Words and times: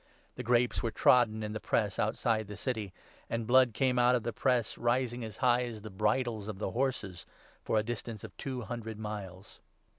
The' 0.33 0.41
grapes 0.51 0.81
were 0.81 0.89
trodden 0.89 1.35
in 1.43 1.51
20 1.51 1.53
the 1.53 1.59
press' 1.59 1.99
outside 1.99 2.47
the 2.47 2.57
city; 2.57 2.91
and 3.29 3.45
blood 3.45 3.75
came 3.75 3.99
out 3.99 4.15
of 4.15 4.23
the 4.23 4.33
press, 4.33 4.75
rising 4.79 5.23
as 5.23 5.37
high 5.45 5.65
as 5.65 5.83
the 5.83 5.91
bridles 5.91 6.47
of 6.47 6.57
the 6.57 6.71
horses 6.71 7.27
for 7.61 7.77
a 7.77 7.83
distance 7.83 8.23
of 8.23 8.35
two 8.35 8.61
hundred 8.63 8.97
miles. 8.97 9.59